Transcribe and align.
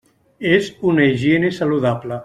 És 0.53 0.71
una 0.93 1.07
higiene 1.11 1.53
saludable. 1.59 2.19